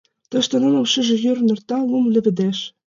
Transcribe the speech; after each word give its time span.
Тыште 0.29 0.55
нуным 0.63 0.85
шыже 0.91 1.15
йӱр 1.23 1.37
нӧрта, 1.47 1.77
лум 1.89 2.05
леведеш. 2.13 2.57